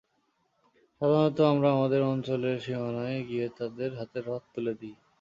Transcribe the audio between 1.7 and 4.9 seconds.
আমাদের অঞ্চলের সীমানায় গিয়ে তাদের হাতে রথ তুলে